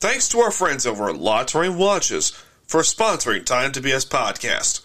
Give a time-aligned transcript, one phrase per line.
[0.00, 2.30] Thanks to our friends over at Touraine Watches
[2.66, 4.80] for sponsoring Time to BS podcast.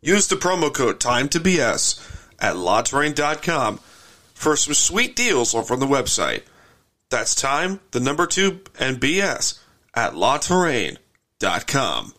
[0.00, 2.00] Use the promo code Time to BS
[2.40, 3.78] at LaTouraine.com
[4.34, 6.42] for some sweet deals on the website.
[7.10, 9.60] That's time, the number two, and BS
[9.94, 12.14] at LaTouraine.com.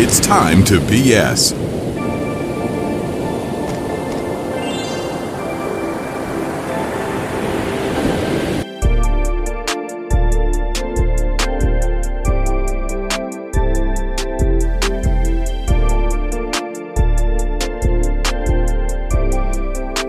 [0.00, 1.50] It's time to BS.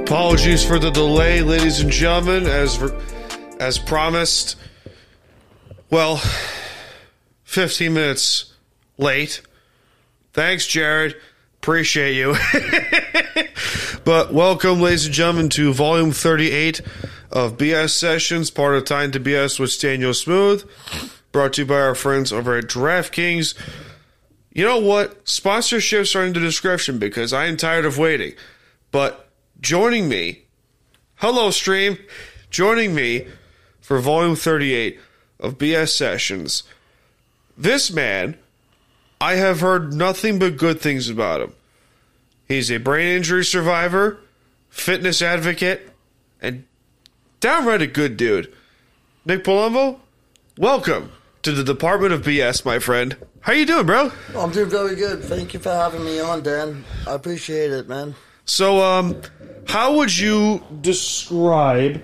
[0.04, 2.46] Apologies for the delay, ladies and gentlemen.
[2.46, 2.80] As
[3.60, 4.56] as promised,
[5.90, 6.22] well,
[7.46, 8.54] 15 minutes
[9.00, 9.42] late.
[10.34, 11.16] Thanks, Jared.
[11.58, 12.36] Appreciate you.
[14.06, 16.82] but welcome, ladies and gentlemen, to volume 38
[17.32, 20.70] of BS Sessions, part of Time to BS with Staniel Smooth,
[21.32, 23.56] brought to you by our friends over at DraftKings.
[24.54, 25.26] You know what?
[25.26, 28.34] Sponsorships are in the description because I am tired of waiting.
[28.92, 29.30] But
[29.60, 30.44] joining me,
[31.16, 31.98] hello, stream,
[32.50, 33.28] joining me
[33.82, 35.00] for volume 38
[35.40, 36.64] of BS Sessions,
[37.58, 38.38] this man
[39.22, 41.54] I have heard nothing but good things about him.
[42.48, 44.22] He's a brain injury survivor,
[44.70, 45.90] fitness advocate,
[46.42, 46.66] and
[47.42, 48.54] downright a good dude.
[49.26, 50.00] Nick Palumbo,
[50.58, 53.18] welcome to the Department of BS, my friend.
[53.42, 54.10] How you doing, bro?
[54.38, 55.22] I'm doing very good.
[55.22, 56.86] Thank you for having me on, Dan.
[57.06, 58.16] I appreciate it, man.
[58.46, 59.22] So, um,
[59.68, 62.02] how would you describe,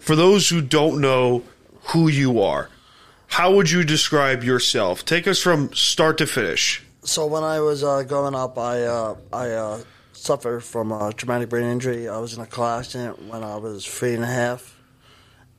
[0.00, 1.44] for those who don't know
[1.92, 2.68] who you are,
[3.28, 5.04] how would you describe yourself?
[5.04, 6.82] Take us from start to finish.
[7.04, 9.80] So when I was uh, growing up, I uh, I uh,
[10.12, 12.08] suffered from a traumatic brain injury.
[12.08, 14.76] I was in a car accident when I was three and a half,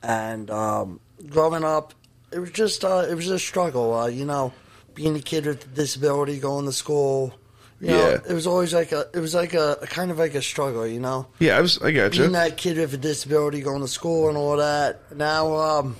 [0.02, 1.94] and um, growing up,
[2.32, 3.94] it was just uh, it was a struggle.
[3.94, 4.52] Uh, you know,
[4.94, 7.34] being a kid with a disability, going to school.
[7.80, 8.18] You know, Yeah.
[8.28, 10.86] it was always like a it was like a, a kind of like a struggle.
[10.86, 11.80] You know, Yeah, I was.
[11.80, 12.30] I got being you.
[12.32, 15.16] that kid with a disability, going to school and all that.
[15.16, 15.96] Now, um,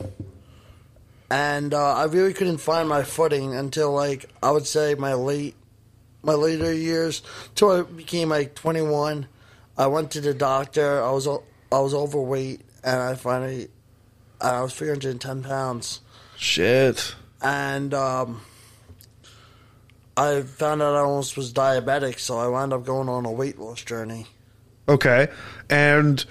[1.30, 5.54] and uh, I really couldn't find my footing until like I would say my late,
[6.22, 7.22] my later years,
[7.54, 9.26] till I became like 21.
[9.78, 11.02] I went to the doctor.
[11.02, 13.68] I was I was overweight, and I finally,
[14.40, 16.00] I was 310 pounds,
[16.36, 17.14] Shit.
[17.40, 18.42] and um,
[20.16, 23.58] I found out I almost was diabetic, so I wound up going on a weight
[23.58, 24.26] loss journey.
[24.88, 25.28] Okay,
[25.70, 26.24] and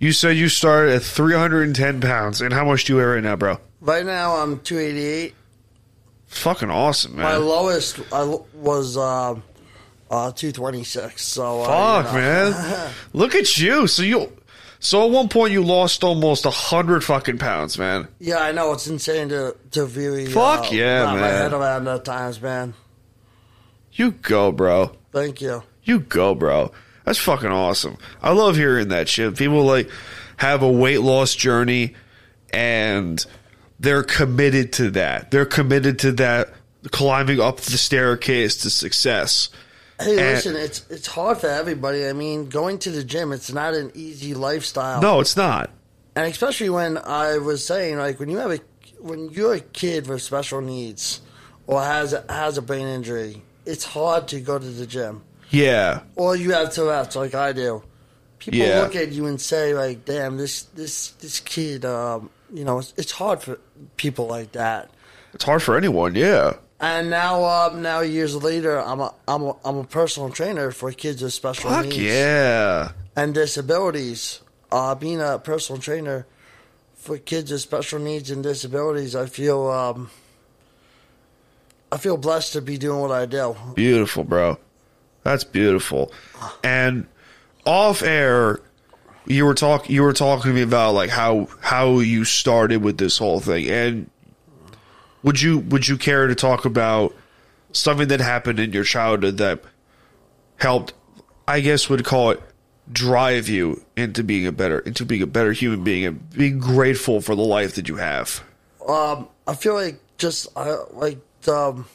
[0.00, 3.36] you said you started at 310 pounds, and how much do you weigh right now,
[3.36, 3.58] bro?
[3.80, 5.34] Right now, I'm 288.
[6.26, 7.24] Fucking awesome, man.
[7.24, 9.32] My lowest I was uh,
[10.10, 11.22] uh, 226.
[11.24, 12.50] So uh, Fuck, you know.
[12.50, 12.90] man.
[13.12, 13.86] Look at you.
[13.88, 14.32] So you,
[14.78, 18.06] so at one point you lost almost a hundred fucking pounds, man.
[18.20, 21.30] Yeah, I know it's insane to to really Fuck uh, yeah, wrap my man.
[21.42, 22.74] head around at times, man.
[23.92, 24.92] You go, bro.
[25.12, 25.64] Thank you.
[25.82, 26.70] You go, bro.
[27.04, 27.96] That's fucking awesome.
[28.22, 29.36] I love hearing that shit.
[29.36, 29.90] People like
[30.36, 31.94] have a weight loss journey
[32.52, 33.24] and
[33.80, 35.30] they're committed to that.
[35.30, 36.50] They're committed to that
[36.92, 39.48] climbing up the staircase to success.
[40.00, 42.06] Hey, And- listen, it's it's hard for everybody.
[42.06, 45.00] I mean, going to the gym, it's not an easy lifestyle.
[45.02, 45.70] No, it's not.
[46.16, 48.60] and especially when I was saying, like, when you have a
[49.00, 51.20] when you're a kid with special needs
[51.66, 55.22] or has has a brain injury, it's hard to go to the gym.
[55.50, 56.00] Yeah.
[56.16, 57.82] Or you have Tourette's, like I do.
[58.38, 58.80] People Yeah.
[58.82, 62.94] look at you and say, like, "Damn, this this this kid." Um, you know, it's,
[62.96, 63.58] it's hard for
[63.96, 64.90] people like that.
[65.32, 66.54] It's hard for anyone, yeah.
[66.80, 70.90] And now, uh, now years later, I'm a I'm a I'm a personal trainer for
[70.92, 72.92] kids with special Fuck needs yeah.
[73.14, 74.40] and disabilities.
[74.72, 76.26] Uh, being a personal trainer
[76.94, 80.10] for kids with special needs and disabilities, I feel um,
[81.92, 83.56] I feel blessed to be doing what I do.
[83.74, 84.58] Beautiful, bro.
[85.22, 86.12] That's beautiful.
[86.64, 87.06] And
[87.66, 88.60] off air,
[89.26, 92.98] you were talk you were talking to me about like how how you started with
[92.98, 93.68] this whole thing.
[93.68, 94.10] And
[95.22, 97.14] would you would you care to talk about
[97.72, 99.62] something that happened in your childhood that
[100.56, 100.94] helped
[101.46, 102.42] I guess would call it
[102.92, 107.20] drive you into being a better into being a better human being and being grateful
[107.20, 108.42] for the life that you have.
[108.86, 111.18] Um, I feel like just I like
[111.48, 111.86] um,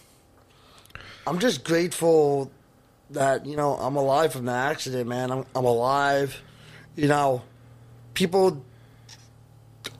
[1.27, 2.51] I'm just grateful
[3.09, 5.31] that you know I'm alive from the accident, man.
[5.31, 6.41] I'm I'm alive.
[6.95, 7.41] You know,
[8.13, 8.63] people.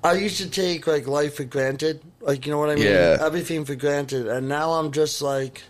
[0.03, 3.17] I used to take like life for granted, like you know what I mean, Yeah.
[3.21, 5.63] everything for granted, and now I'm just like,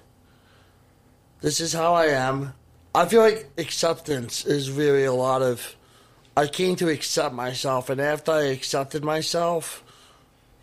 [1.42, 2.54] this is how I am.
[2.94, 5.76] I feel like acceptance is really a lot of.
[6.38, 9.84] I came to accept myself, and after I accepted myself,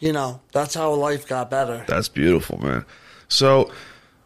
[0.00, 1.84] you know, that's how life got better.
[1.88, 2.84] That's beautiful, man.
[3.28, 3.70] So,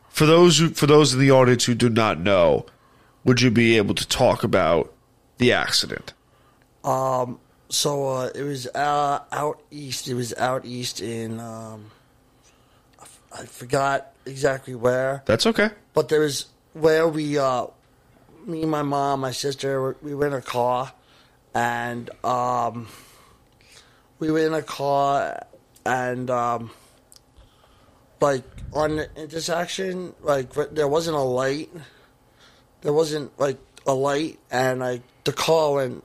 [0.08, 2.66] for those who, for those in the audience who do not know,
[3.24, 4.92] would you be able to talk about
[5.38, 6.14] the accident?
[6.86, 10.06] Um, so uh, it was uh, out east.
[10.08, 11.90] It was out east in um,
[12.98, 15.70] I f- I forgot exactly where, That's okay.
[15.94, 17.66] but there was where we, uh,
[18.46, 20.92] me, my mom, my sister, we were in a car,
[21.54, 22.86] and um,
[24.20, 25.44] we were in a car,
[25.84, 26.70] and um,
[28.20, 31.70] like on the intersection, like there wasn't a light.
[32.82, 36.04] There wasn't like a light, and like the car went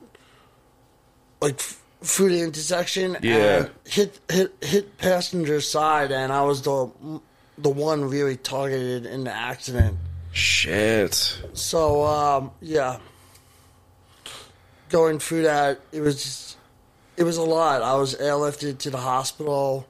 [1.42, 1.60] like
[2.02, 3.36] through the intersection Yeah.
[3.36, 6.90] and hit hit hit passenger side, and I was the
[7.58, 9.98] the one really targeted in the accident.
[10.32, 11.38] Shit.
[11.52, 12.98] So um, yeah,
[14.88, 16.56] going through that, it was
[17.16, 17.82] it was a lot.
[17.82, 19.86] I was airlifted to the hospital.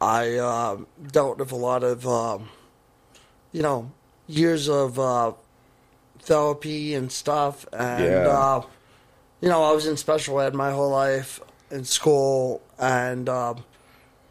[0.00, 2.48] I um, dealt with a lot of um,
[3.52, 3.90] you know
[4.26, 5.32] years of uh,
[6.20, 8.28] therapy and stuff, and Yeah.
[8.28, 8.62] uh,
[9.40, 11.40] you know I was in special ed my whole life
[11.70, 13.64] in school, and um,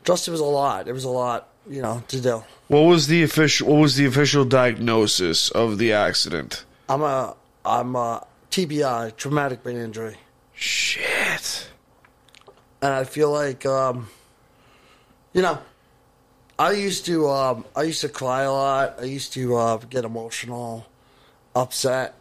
[0.03, 0.87] just it was a lot.
[0.87, 2.43] It was a lot, you know, to do.
[2.67, 3.67] What was the official?
[3.67, 6.65] What was the official diagnosis of the accident?
[6.89, 10.17] I'm a I'm a TBI, traumatic brain injury,
[10.53, 11.69] Shit.
[12.81, 14.09] and I feel like um,
[15.33, 15.59] you know,
[16.57, 18.95] I used to um, I used to cry a lot.
[18.99, 20.87] I used to uh, get emotional,
[21.55, 22.15] upset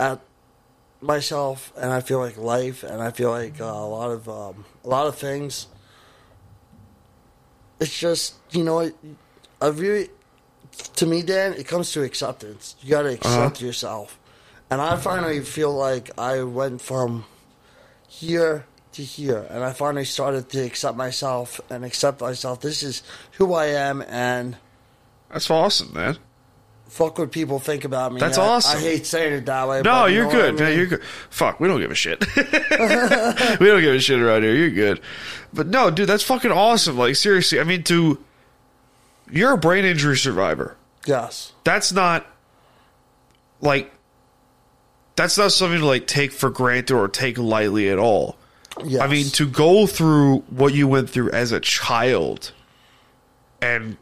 [0.00, 0.20] at
[1.02, 4.64] myself, and I feel like life, and I feel like uh, a lot of um,
[4.84, 5.66] a lot of things.
[7.80, 8.90] It's just you know,
[9.60, 10.08] I really
[10.96, 12.76] to me, Dan, it comes to acceptance.
[12.80, 14.18] You got to accept yourself.
[14.70, 17.26] And I finally feel like I went from
[18.08, 22.60] here to here, and I finally started to accept myself and accept myself.
[22.60, 23.02] This is
[23.32, 24.56] who I am, and
[25.30, 26.18] That's awesome, man.
[26.92, 28.20] Fuck what people think about me.
[28.20, 28.78] That's I- awesome.
[28.78, 29.78] I hate saying it that way.
[29.78, 30.68] No, but you you're know I good, man.
[30.68, 30.78] mean?
[30.78, 31.04] You're good.
[31.30, 32.20] Fuck, we don't give a shit.
[32.36, 34.54] we don't give a shit around here.
[34.54, 35.00] You're good.
[35.52, 36.98] But no, dude, that's fucking awesome.
[36.98, 38.22] Like seriously, I mean, to
[39.30, 40.76] you're a brain injury survivor.
[41.06, 41.52] Yes.
[41.64, 42.26] That's not
[43.60, 43.90] like
[45.16, 48.36] that's not something to like take for granted or take lightly at all.
[48.84, 49.02] Yes.
[49.02, 52.52] I mean, to go through what you went through as a child
[53.60, 53.96] and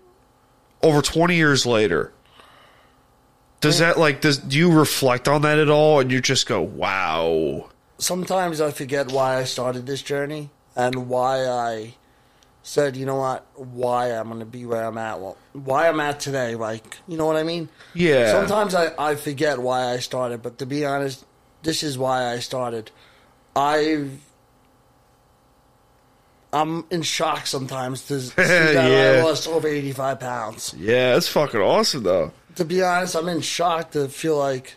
[0.83, 2.13] over 20 years later,
[3.61, 6.61] does that like, does, do you reflect on that at all and you just go,
[6.63, 7.69] wow?
[8.01, 11.95] sometimes I forget why I started this journey and why I
[12.63, 15.21] said, you know what, why I'm going to be where I'm at.
[15.21, 16.55] Well, why I'm at today.
[16.57, 17.69] Like, you know what I mean?
[17.95, 18.33] Yeah.
[18.33, 21.25] Sometimes I, I forget why I started, but to be honest,
[21.63, 22.91] this is why I started.
[23.55, 24.19] I've
[26.53, 29.21] I'm in shock sometimes to see that Yeah.
[29.21, 30.75] I lost over 85 pounds.
[30.77, 32.33] Yeah, that's fucking awesome though.
[32.61, 34.75] To be honest, I'm in shock to feel like,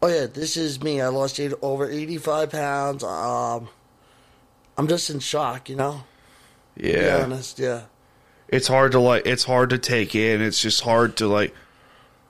[0.00, 0.98] oh yeah, this is me.
[1.02, 3.04] I lost eight, over 85 pounds.
[3.04, 3.68] Um,
[4.78, 6.04] I'm just in shock, you know.
[6.78, 7.20] To be Yeah.
[7.22, 7.82] honest, yeah.
[8.48, 10.40] It's hard to like, it's hard to take in.
[10.40, 11.54] It's just hard to like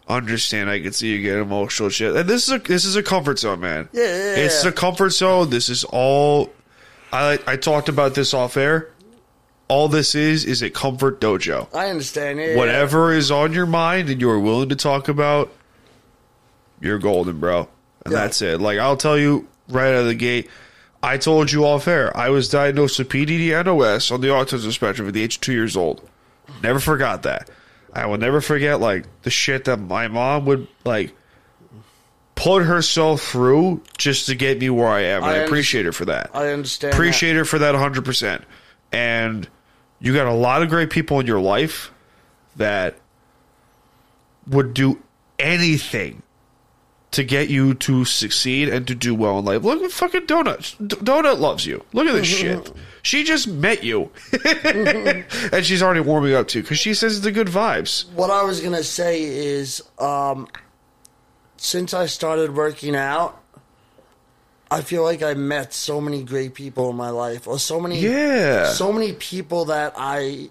[0.08, 0.68] understand.
[0.68, 2.16] I can see you get emotional shit.
[2.16, 3.88] And this is a, this is a comfort zone, man.
[3.92, 4.70] Yeah, yeah, It's yeah.
[4.70, 5.48] a comfort zone.
[5.50, 6.50] This is all.
[7.12, 8.88] I I talked about this off air.
[9.68, 11.68] All this is is a comfort dojo.
[11.74, 12.38] I understand.
[12.38, 15.50] Yeah, Whatever is on your mind and you are willing to talk about,
[16.80, 17.68] you're golden, bro.
[18.04, 18.20] And Yeah.
[18.20, 18.60] that's it.
[18.60, 20.50] Like I'll tell you right out of the gate.
[21.02, 22.16] I told you off air.
[22.16, 25.52] I was diagnosed with PDD NOS on the autism spectrum at the age of two
[25.52, 26.08] years old.
[26.62, 27.50] Never forgot that.
[27.92, 31.14] I will never forget like the shit that my mom would like
[32.34, 35.22] put herself through just to get me where I am.
[35.22, 36.30] And I, I appreciate her for that.
[36.34, 36.94] I understand.
[36.94, 38.42] appreciate her for that 100%.
[38.92, 39.48] And
[40.00, 41.90] you got a lot of great people in your life
[42.56, 42.96] that
[44.46, 45.02] would do
[45.38, 46.22] anything
[47.12, 49.62] to get you to succeed and to do well in life.
[49.62, 50.76] Look at fucking Donut.
[50.78, 51.84] D- Donut loves you.
[51.92, 52.72] Look at this shit.
[53.02, 54.10] She just met you.
[55.52, 58.10] and she's already warming up too because she says it's the good vibes.
[58.12, 60.48] What I was gonna say is, um,
[61.58, 63.41] since I started working out,
[64.72, 67.98] I feel like I met so many great people in my life, or so many,
[68.00, 68.66] Yeah.
[68.68, 70.48] so many people that I,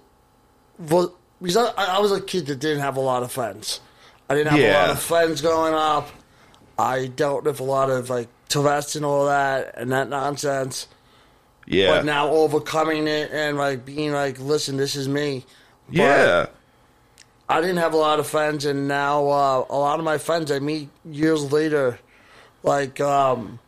[0.77, 3.79] well, because I, I was a kid that didn't have a lot of friends.
[4.29, 6.09] I didn't have a lot of friends growing up.
[6.77, 10.87] I dealt with a lot of like Tourette's and all that and that nonsense.
[11.67, 11.87] Yeah.
[11.87, 15.45] But now overcoming it and like being like, listen, this is me.
[15.87, 16.45] But yeah.
[17.49, 20.51] I didn't have a lot of friends, and now uh, a lot of my friends
[20.51, 21.99] I meet years later.
[22.63, 23.59] Like um,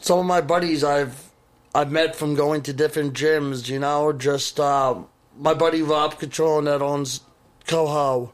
[0.00, 1.30] some of my buddies I've
[1.74, 3.68] I've met from going to different gyms.
[3.68, 4.96] You know, just uh,
[5.38, 7.20] my buddy Rob Catron that owns
[7.66, 8.32] Coho,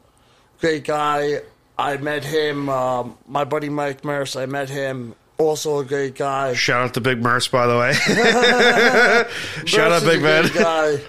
[0.59, 1.41] great guy.
[1.77, 2.69] I met him.
[2.69, 5.15] Um, my buddy Mike Merce, I met him.
[5.37, 6.53] Also a great guy.
[6.53, 7.91] Shout out to Big Merce, by the way.
[9.65, 10.49] Shout out, Big Man.
[10.53, 11.01] guy.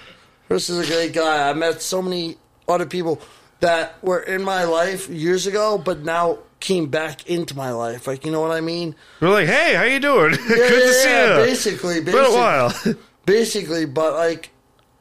[0.49, 1.49] Is a great guy.
[1.49, 2.37] I met so many
[2.69, 3.21] other people
[3.61, 8.07] that were in my life years ago, but now came back into my life.
[8.07, 8.95] Like you know what I mean?
[9.21, 10.33] We're like, hey, how you doing?
[10.41, 11.45] Yeah, Good yeah, to see yeah, you.
[11.47, 12.73] Basically, Been a while.
[13.27, 13.87] basically.
[13.87, 14.51] But like,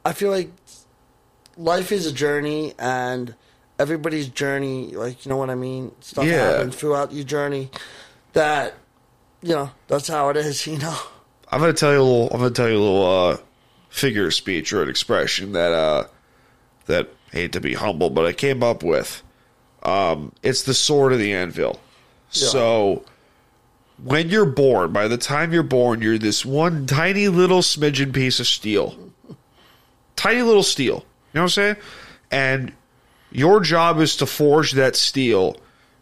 [0.04, 0.50] I feel like
[1.56, 3.34] life is a journey, and
[3.78, 5.92] everybody's journey, like you know what I mean.
[6.00, 6.50] Stuff Yeah.
[6.50, 7.70] happens throughout your journey.
[8.32, 8.74] That
[9.42, 10.66] you know, that's how it is.
[10.66, 10.96] You know.
[11.50, 12.28] I'm gonna tell you a little.
[12.30, 13.36] I'm gonna tell you a little uh,
[13.88, 16.04] figure of speech or an expression that uh,
[16.86, 19.22] that I hate to be humble, but I came up with.
[19.86, 21.80] Um, it's the sword of the anvil.
[22.28, 23.04] So
[24.02, 28.40] when you're born, by the time you're born, you're this one tiny little smidgen piece
[28.40, 29.12] of steel,
[30.16, 30.96] tiny little steel.
[31.32, 31.76] You know what I'm saying?
[32.30, 32.72] And
[33.30, 35.56] your job is to forge that steel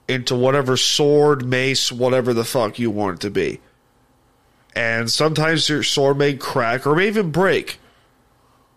[0.09, 3.61] into whatever sword, mace, whatever the fuck you want it to be
[4.75, 7.79] and sometimes your sword may crack or may even break.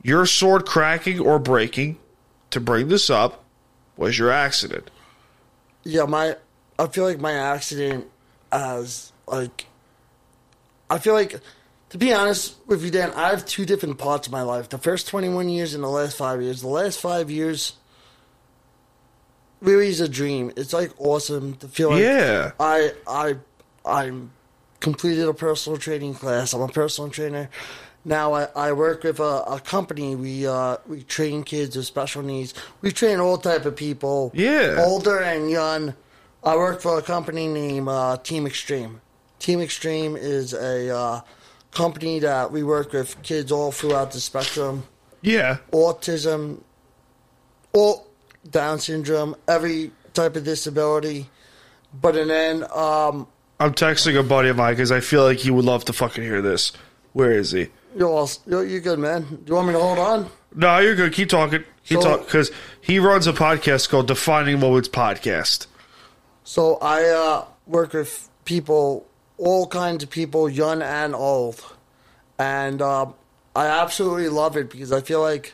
[0.03, 1.97] Your sword cracking or breaking,
[2.51, 3.43] to bring this up,
[3.97, 4.89] was your accident.
[5.87, 6.35] Yeah, my
[6.77, 8.07] I feel like my accident
[8.51, 9.65] as like
[10.89, 11.39] I feel like
[11.91, 14.67] to be honest with you, Dan, I have two different parts of my life.
[14.67, 16.61] The first twenty one years and the last five years.
[16.61, 17.73] The last five years
[19.61, 20.51] really is a dream.
[20.57, 22.51] It's like awesome to feel like Yeah.
[22.59, 23.35] I I
[23.85, 24.31] I'm
[24.81, 26.53] completed a personal training class.
[26.53, 27.49] I'm a personal trainer.
[28.07, 30.15] Now I, I work with a, a company.
[30.15, 32.53] We uh, we train kids with special needs.
[32.79, 34.31] We train all type of people.
[34.33, 34.77] Yeah.
[34.79, 35.93] Older and young.
[36.41, 39.01] I work for a company named uh, Team Extreme.
[39.39, 41.21] Team Extreme is a uh,
[41.71, 44.83] company that we work with kids all throughout the spectrum.
[45.21, 45.57] Yeah.
[45.73, 46.61] Autism,
[47.73, 48.07] all
[48.49, 51.29] Down syndrome, every type of disability.
[51.93, 53.27] But and then um,
[53.59, 56.23] I'm texting a buddy of mine because I feel like he would love to fucking
[56.23, 56.71] hear this.
[57.11, 57.67] Where is he?
[57.97, 59.23] You're all you're, you're good, man.
[59.23, 60.29] Do you want me to hold on?
[60.55, 61.13] No, you're good.
[61.13, 61.63] Keep talking.
[61.85, 62.51] Keep So- talking because
[62.81, 65.67] he runs a podcast called Defining Moments Podcast.
[66.43, 69.05] So I uh, work with people,
[69.37, 71.61] all kinds of people, young and old,
[72.39, 73.13] and um,
[73.55, 75.53] I absolutely love it because I feel like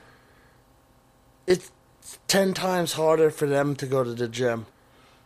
[1.48, 1.72] it's
[2.28, 4.66] ten times harder for them to go to the gym.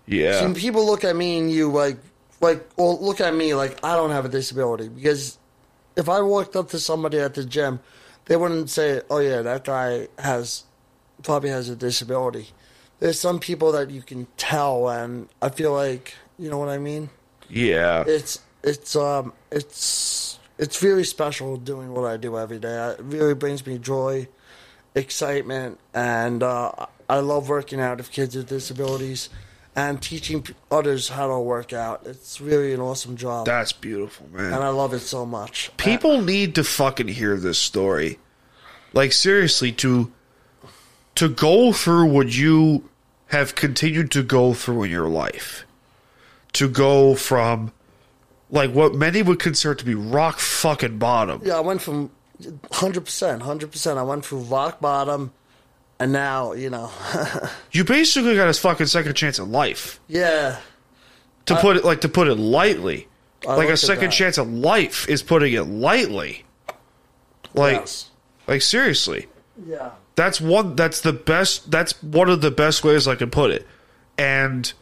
[0.05, 0.53] Yeah.
[0.53, 1.97] See, people look at me and you like,
[2.39, 5.37] like, well, look at me like I don't have a disability because
[5.97, 7.81] if I walked up to somebody at the gym,
[8.25, 10.63] they wouldn't say, "Oh yeah, that guy has
[11.23, 12.49] probably has a disability."
[12.99, 16.77] There's some people that you can tell, and I feel like you know what I
[16.77, 17.09] mean.
[17.49, 18.03] yeah.
[18.07, 22.91] It's it's um it's it's really special doing what I do every day.
[22.91, 24.27] It really brings me joy,
[24.95, 26.71] excitement, and uh,
[27.09, 29.29] I love working out with kids with disabilities
[29.77, 32.01] and teaching others how to work out.
[32.05, 34.51] It's really an awesome job, That's beautiful, man.
[34.51, 35.69] and I love it so much.
[35.69, 38.17] Uh, People need to fucking hear this story.
[38.93, 40.11] Like seriously, to
[41.15, 42.89] to go through what you
[43.27, 45.63] have continued to go through in your life.
[46.53, 47.71] To go from
[48.49, 51.41] like what many would consider to be rock fucking bottom.
[51.45, 52.09] Yeah, I went from
[52.71, 53.99] hundred percent, hundred percent.
[53.99, 55.33] I went through rock bottom,
[55.99, 56.91] and now you know,
[57.71, 59.99] You basically got a fucking second chance at life.
[60.07, 60.59] yeah.
[61.45, 63.07] To put it like to put it lightly.
[63.47, 66.43] I like a second chance at life is putting it lightly.
[67.53, 68.09] Like Yes.
[68.47, 69.27] like seriously.
[69.65, 69.91] Yeah.
[70.15, 70.75] That's one.
[70.75, 71.71] That's the best.
[71.71, 73.65] That's one of the best ways I can put it.
[74.17, 74.73] And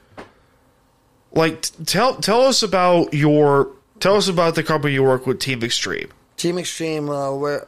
[1.33, 3.69] like, t- tell tell us about your
[3.99, 6.09] tell us about the company you work with, Team Extreme.
[6.37, 7.65] Team Extreme, uh, we're,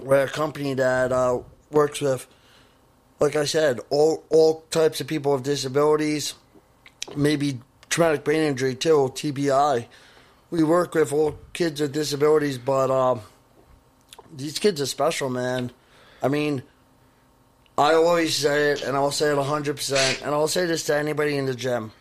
[0.00, 1.38] we're a company that uh,
[1.70, 2.26] works with,
[3.20, 6.34] like I said, all all types of people with disabilities,
[7.16, 7.60] maybe
[7.90, 9.86] traumatic brain injury too, TBI.
[10.50, 13.20] We work with all kids with disabilities, but um,
[14.34, 15.70] these kids are special, man.
[16.22, 16.62] I mean,
[17.76, 21.36] I always say it, and I'll say it 100%, and I'll say this to anybody
[21.36, 21.92] in the gym.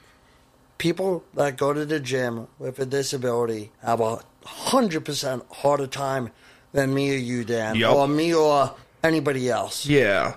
[0.77, 6.31] People that go to the gym with a disability have a 100% harder time
[6.71, 7.95] than me or you, Dan, Yup.
[7.95, 8.74] or me or
[9.07, 9.85] anybody else.
[9.85, 10.35] Yeah.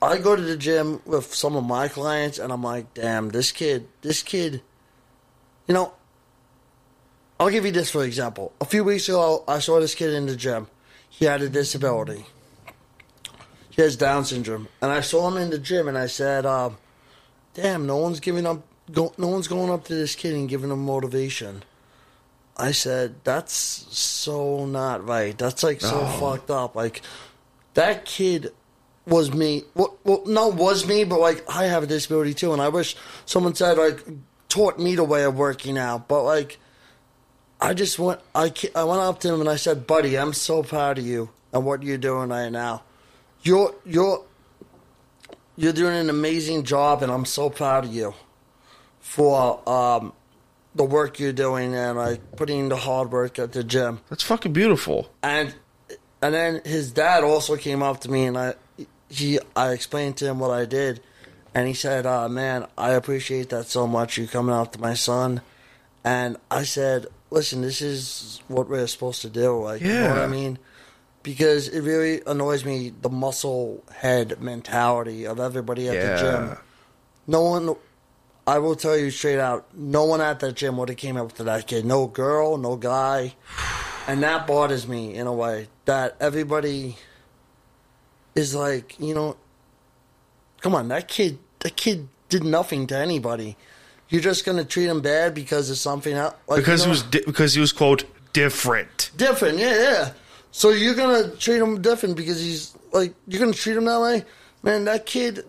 [0.00, 3.52] I go to the gym with some of my clients, and I'm like, damn, this
[3.52, 4.62] kid, this kid,
[5.68, 5.94] you know,
[7.38, 8.52] I'll give you this for example.
[8.60, 10.68] A few weeks ago, I saw this kid in the gym.
[11.08, 12.24] He had a disability.
[13.70, 16.76] He has Down syndrome, and I saw him in the gym, and I said, um,
[17.54, 18.62] "Damn, no one's giving up.
[18.92, 21.64] Go, no one's going up to this kid and giving him motivation."
[22.56, 25.36] I said, "That's so not right.
[25.36, 26.76] That's like so fucked up.
[26.76, 27.02] Like
[27.74, 28.52] that kid
[29.06, 29.64] was me.
[29.74, 32.96] Well, well, no, was me, but like I have a disability too, and I wish
[33.26, 34.04] someone said like
[34.48, 36.08] taught me the way of working out.
[36.08, 36.58] But like,
[37.60, 38.20] I just went.
[38.34, 41.30] I I went up to him and I said, "Buddy, I'm so proud of you
[41.52, 42.82] and what you're doing right now.
[43.42, 44.24] You're you're
[45.56, 48.14] you're doing an amazing job, and I'm so proud of you
[49.00, 50.12] for um,
[50.74, 54.52] the work you're doing and like putting the hard work at the gym." That's fucking
[54.52, 55.10] beautiful.
[55.22, 55.54] and
[56.22, 58.54] and then his dad also came up to me and I
[59.08, 61.00] he I explained to him what I did
[61.54, 64.94] and he said, uh, man, I appreciate that so much you coming out to my
[64.94, 65.42] son
[66.04, 70.16] and I said, Listen, this is what we're supposed to do, like you know what
[70.18, 70.24] Yeah.
[70.24, 70.58] I mean?
[71.22, 76.58] Because it really annoys me the muscle head mentality of everybody at the gym.
[77.26, 77.76] No one
[78.46, 81.32] I will tell you straight out, no one at that gym would have came up
[81.34, 81.84] to that kid.
[81.84, 83.34] No girl, no guy.
[84.06, 85.68] And that bothers me in a way.
[85.84, 86.96] That everybody
[88.34, 89.36] is like, you know,
[90.60, 93.56] come on, that kid that kid did nothing to anybody.
[94.08, 96.34] You're just gonna treat him bad because of something else.
[96.48, 99.10] Like, Because you he was di- because he was quote different.
[99.16, 100.12] different, yeah, yeah.
[100.50, 104.24] So you're gonna treat him different because he's like you're gonna treat him that way,
[104.62, 104.84] man.
[104.84, 105.44] That kid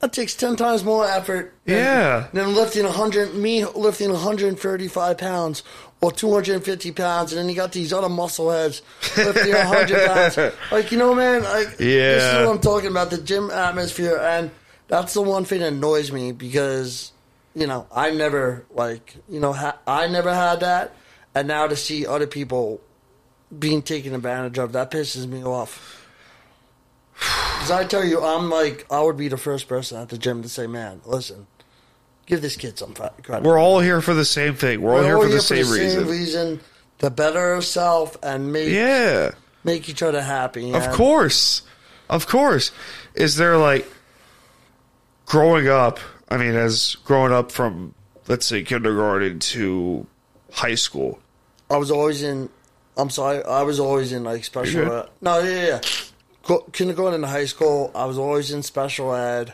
[0.00, 1.54] that takes ten times more effort.
[1.64, 2.28] Than, Yeah.
[2.32, 5.62] Than lifting hundred, me lifting 135 pounds
[6.00, 8.82] or 250 pounds, and then you got these other muscle heads
[9.16, 10.54] lifting 100 pounds.
[10.70, 11.42] Like you know, man.
[11.42, 13.10] Like this is what I'm talking about.
[13.10, 14.50] The gym atmosphere, and
[14.86, 17.12] that's the one thing that annoys me because
[17.54, 20.94] you know I never like you know ha- I never had that,
[21.34, 22.80] and now to see other people
[23.58, 25.97] being taken advantage of that pisses me off.
[27.18, 30.42] Because I tell you, I'm like I would be the first person at the gym
[30.42, 31.46] to say, "Man, listen,
[32.26, 34.80] give this kid some credit." We're all here for the same thing.
[34.80, 36.06] We're all here for the same reason.
[36.08, 36.60] reason
[37.00, 39.32] to better ourselves and make Yeah.
[39.64, 40.72] make each other happy.
[40.72, 41.62] Of course.
[42.08, 42.70] Of course.
[43.14, 43.86] Is there like
[45.26, 47.94] growing up, I mean, as growing up from,
[48.28, 50.06] let's say, kindergarten to
[50.52, 51.18] high school?
[51.70, 52.48] I was always in.
[52.96, 53.44] I'm sorry.
[53.44, 55.06] I was always in like special.
[55.20, 55.80] No, yeah, yeah.
[56.48, 59.52] Go, kindergarten to high school, I was always in special ed.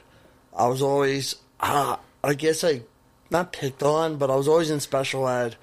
[0.56, 2.82] I was always, uh, I guess I,
[3.30, 5.56] not picked on, but I was always in special ed.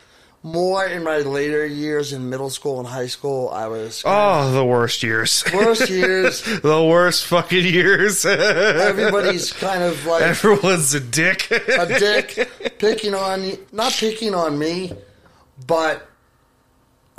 [0.44, 4.66] More in my later years in middle school and high school, I was Oh, the
[4.66, 5.44] worst years.
[5.54, 6.42] worst years.
[6.64, 8.26] the worst fucking years.
[8.26, 11.50] Everybody's kind of like Everyone's a dick.
[11.52, 14.92] a dick picking on me, not picking on me
[15.68, 16.10] but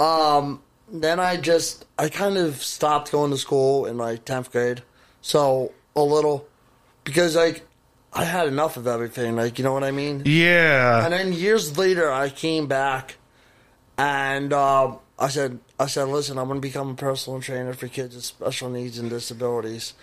[0.00, 0.60] um
[0.92, 4.82] then i just i kind of stopped going to school in my 10th grade.
[5.22, 6.46] So a little
[7.04, 7.64] because like
[8.12, 10.22] i had enough of everything like you know what i mean?
[10.26, 11.02] Yeah.
[11.04, 13.16] and then years later i came back
[13.96, 17.88] and um, i said i said listen i'm going to become a personal trainer for
[17.88, 19.94] kids with special needs and disabilities.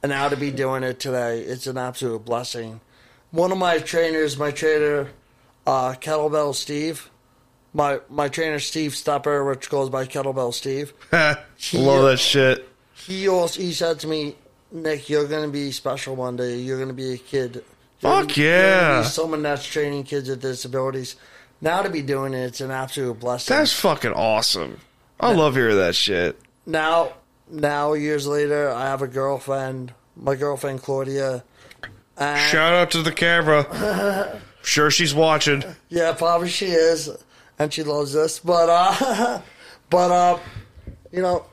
[0.00, 1.40] And now to be doing it today.
[1.40, 2.80] It's an absolute blessing.
[3.32, 5.08] One of my trainers my trainer
[5.66, 7.10] uh, kettlebell steve
[7.78, 12.68] my my trainer steve stepper which goes by kettlebell steve Love uh, that shit.
[12.94, 14.34] he also he said to me
[14.72, 17.54] nick you're going to be special one day you're going to be a kid
[18.00, 19.02] You're Fuck gonna gonna yeah.
[19.04, 21.16] someone that's training kids with disabilities
[21.60, 24.78] now to be doing it it's an absolute blessing That's fucking awesome.
[25.20, 26.38] I love hearing that shit.
[26.66, 27.12] now
[27.50, 31.42] now years later i have a girlfriend my girlfriend claudia
[32.20, 34.40] and Shout out to the camera.
[34.62, 35.62] sure she's watching.
[35.88, 37.08] yeah probably she is
[37.58, 39.40] and she loves this but uh
[39.90, 40.38] but uh
[41.10, 41.44] you know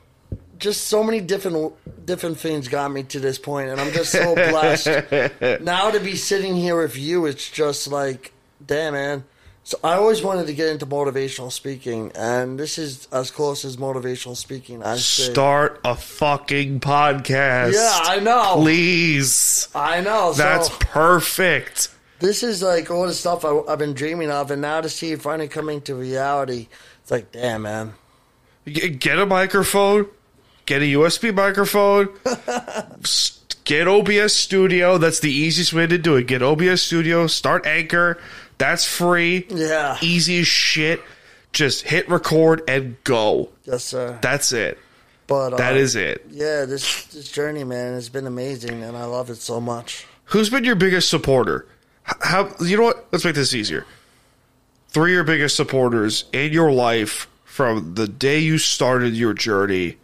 [0.58, 1.74] just so many different
[2.06, 5.60] different things got me to this point, and I'm just so blessed.
[5.60, 8.32] now to be sitting here with you, it's just like,
[8.64, 9.24] damn, man.
[9.64, 13.76] So I always wanted to get into motivational speaking, and this is as close as
[13.76, 14.82] motivational speaking.
[14.84, 14.96] I.
[14.96, 17.72] Start a fucking podcast.
[17.72, 18.54] Yeah, I know.
[18.58, 19.68] Please.
[19.74, 20.32] I know.
[20.32, 21.88] So That's perfect.
[22.20, 25.12] This is like all the stuff I, I've been dreaming of, and now to see
[25.12, 26.68] it finally coming to reality,
[27.02, 27.94] it's like, damn, man.
[28.64, 30.08] Get a microphone.
[30.66, 32.08] Get a USB microphone.
[33.64, 34.98] Get OBS Studio.
[34.98, 36.26] That's the easiest way to do it.
[36.26, 37.26] Get OBS Studio.
[37.26, 38.18] Start Anchor.
[38.58, 39.46] That's free.
[39.50, 39.98] Yeah.
[40.00, 41.00] Easy as shit.
[41.52, 43.50] Just hit record and go.
[43.64, 44.18] Yes, sir.
[44.22, 44.78] That's it.
[45.26, 46.24] But uh, That is it.
[46.30, 50.06] Yeah, this this journey, man, has been amazing, and I love it so much.
[50.26, 51.66] Who's been your biggest supporter?
[52.20, 53.06] How you know what?
[53.12, 53.84] Let's make this easier.
[54.88, 59.96] Three of your biggest supporters in your life from the day you started your journey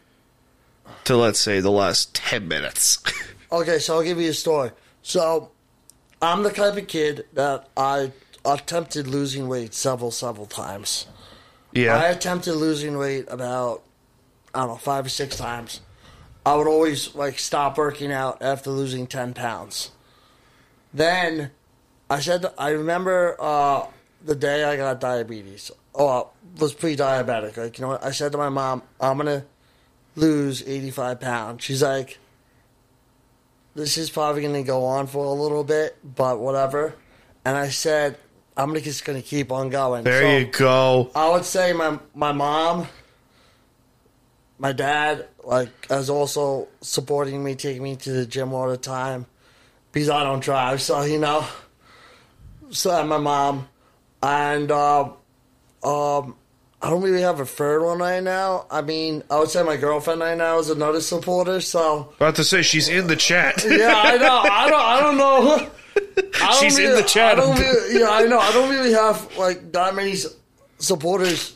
[1.05, 3.03] to let's say the last ten minutes.
[3.53, 4.71] Okay, so I'll give you a story.
[5.03, 5.51] So,
[6.23, 8.13] I'm the type of kid that I
[8.47, 11.07] attempted losing weight several, several times.
[11.73, 11.97] Yeah.
[11.97, 13.83] I attempted losing weight about,
[14.55, 15.83] I don't know, five or six times.
[16.47, 19.91] I would always, like, stop working out after losing 10 pounds.
[20.95, 21.51] Then,
[22.13, 23.87] I said, I remember uh,
[24.23, 25.71] the day I got diabetes.
[25.95, 27.57] Oh, I was pre diabetic.
[27.57, 28.05] Like, you know what?
[28.05, 29.47] I said to my mom, I'm going to
[30.15, 31.65] lose 85 pounds.
[31.65, 32.19] She's like,
[33.75, 36.95] this is probably going to go on for a little bit, but whatever.
[37.47, 38.19] And I said,
[38.59, 40.05] I'm just going to keep on going.
[40.05, 41.11] there So- you go.
[41.15, 42.89] I would say my my mom,
[44.59, 49.25] my dad, like, is also supporting me, taking me to the gym all the time
[49.93, 50.83] because I don't drive.
[50.83, 51.47] So you know,
[52.73, 53.69] so and my mom,
[54.23, 55.15] and um,
[55.85, 56.37] um,
[56.81, 58.67] I don't really have a third one right now.
[58.71, 61.61] I mean, I would say my girlfriend right now is another supporter.
[61.61, 63.65] So About to say she's in the chat.
[63.69, 64.39] yeah, I know.
[64.39, 64.81] I don't.
[64.81, 65.71] I don't know.
[65.97, 67.39] I don't She's in the chat.
[67.39, 68.39] I don't really, yeah, I know.
[68.39, 70.17] I don't really have like that many
[70.79, 71.55] supporters.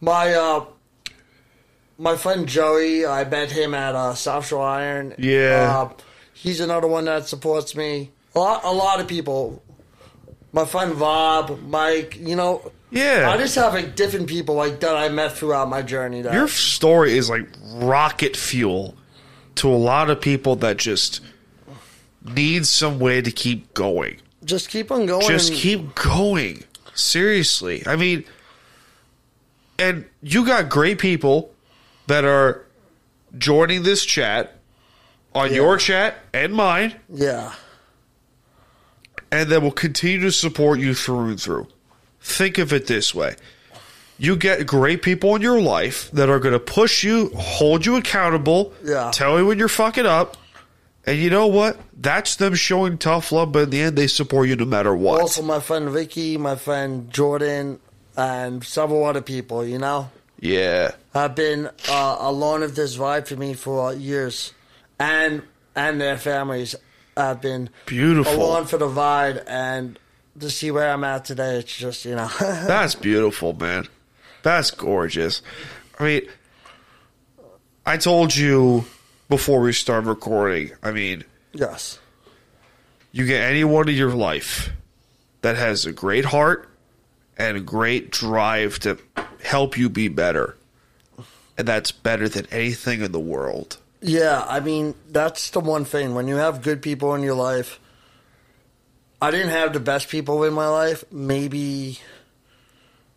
[0.00, 0.66] My uh,
[1.98, 5.14] my friend Joey, I met him at uh, South Shore Iron.
[5.18, 5.88] Yeah.
[5.90, 5.92] uh,
[6.34, 8.12] he's another one that supports me.
[8.34, 9.62] A lot, a lot of people.
[10.52, 12.16] My friend Bob, Mike.
[12.18, 13.30] You know, Yeah.
[13.30, 16.22] I just have like different people like that I met throughout my journey.
[16.22, 18.94] That, Your story is like rocket fuel
[19.56, 21.20] to a lot of people that just
[22.24, 24.18] need some way to keep going.
[24.44, 25.26] just keep on going.
[25.26, 26.64] Just keep going.
[26.94, 27.82] Seriously.
[27.86, 28.24] I mean,
[29.78, 31.52] and you got great people
[32.06, 32.64] that are
[33.36, 34.54] joining this chat
[35.34, 35.56] on Yeah.
[35.56, 37.52] your chat and mine, Yeah.
[39.30, 41.66] And that will continue to support you through and through.
[42.20, 43.36] Think of it this way.
[44.18, 47.96] You get great people in your life that are going to push you, hold you
[47.96, 49.10] accountable, Yeah.
[49.12, 50.36] tell you when you're fucking up.
[51.06, 51.78] And you know what?
[51.96, 55.20] That's them showing tough love, but in the end, they support you no matter what.
[55.20, 57.78] Also, my friend Vicky, my friend Jordan,
[58.16, 60.10] and several other people, you know,
[60.40, 60.90] yeah.
[61.14, 64.52] have been uh, along with this ride for me for years.
[64.98, 65.42] And
[65.76, 66.74] and their families
[67.26, 68.34] have been Beautiful.
[68.34, 69.42] along for the ride.
[69.46, 69.98] And
[70.38, 72.30] to see where I'm at today, it's just, you know.
[72.40, 73.88] That's beautiful, man.
[74.42, 75.42] That's gorgeous.
[75.98, 76.28] I mean,
[77.84, 78.84] I told you
[79.28, 81.98] before we start recording, I mean, yes.
[83.12, 84.70] you get anyone in your life
[85.42, 86.68] that has a great heart
[87.36, 88.98] and a great drive to
[89.42, 90.56] help you be better.
[91.56, 93.78] And that's better than anything in the world.
[94.00, 96.14] Yeah, I mean, that's the one thing.
[96.14, 97.80] When you have good people in your life,
[99.20, 101.98] I didn't have the best people in my life maybe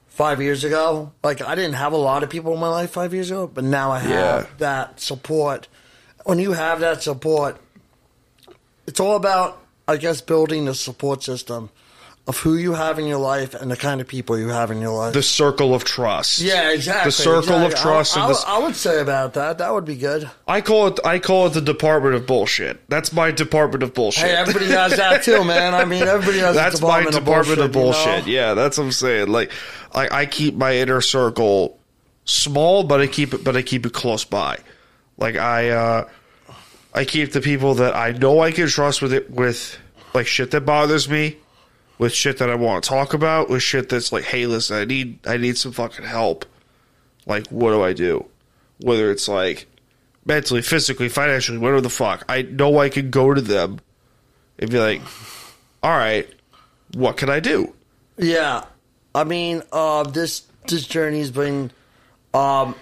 [0.08, 1.12] five years ago.
[1.24, 3.64] Like, I didn't have a lot of people in my life five years ago, but
[3.64, 4.46] now I have Yeah.
[4.58, 5.68] that support.
[6.26, 7.58] When you have that support,
[8.88, 11.70] it's all about, I guess, building a support system
[12.28, 14.80] of who you have in your life and the kind of people you have in
[14.80, 15.14] your life.
[15.14, 16.40] The circle of trust.
[16.40, 17.08] yeah, exactly.
[17.08, 19.58] The circle of trust I, I, I would say about that.
[19.58, 20.30] That would be good.
[20.48, 22.88] I call it I call it the department of bullshit.
[22.90, 24.26] That's my department of bullshit.
[24.26, 25.74] Hey, everybody has that too, man.
[25.74, 28.28] I mean, everybody has that's a department my department of bullshit.
[28.28, 28.40] you know?
[28.40, 29.28] Yeah, that's what I'm saying.
[29.28, 29.52] Like,
[29.94, 31.80] I, I keep my inner circle
[32.26, 34.60] small, but I keep it, but I keep it close by.
[35.18, 36.10] Like I, uh,
[36.94, 39.78] I keep the people that I know I can trust with it with
[40.14, 41.38] like shit that bothers me,
[42.02, 44.86] with shit that I want to talk about, with shit that's like, hey, listen, I
[44.86, 46.46] need I need some fucking help.
[47.28, 48.26] Like, what do I do?
[48.80, 49.68] Whether it's like
[50.26, 53.82] mentally, physically, financially, whatever the fuck, I know I can go to them
[54.58, 55.00] and be like,
[55.84, 56.28] all right,
[56.96, 57.72] what can I do?
[58.18, 58.66] Yeah.
[59.14, 61.70] I mean, uh, this this journey's been
[62.34, 62.74] um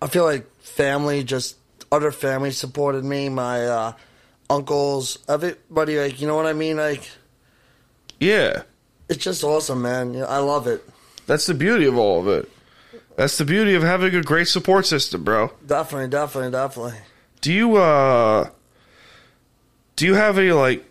[0.00, 1.58] I feel like family, just
[1.92, 3.28] other family supported me.
[3.28, 3.92] My uh,
[4.48, 6.78] uncles, everybody, like you know what I mean.
[6.78, 7.06] Like
[8.20, 8.62] Yeah.
[9.08, 10.14] it's just awesome, man.
[10.22, 10.86] I love it.
[11.26, 12.50] That's the beauty of all of it.
[13.16, 15.52] That's the beauty of having a great support system, bro.
[15.66, 16.94] Definitely, definitely, definitely.
[17.40, 18.50] Do you uh
[19.96, 20.84] do you have any like